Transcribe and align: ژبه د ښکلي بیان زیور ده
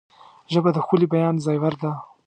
ژبه 0.51 0.69
د 0.73 0.77
ښکلي 0.85 1.07
بیان 1.13 1.35
زیور 1.45 1.73
ده 1.81 1.91